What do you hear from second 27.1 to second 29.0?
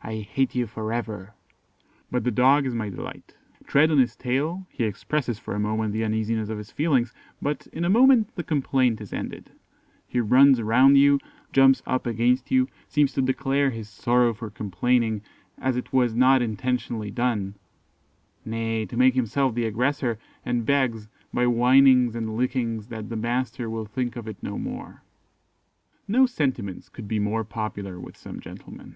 more popular with some gentlemen.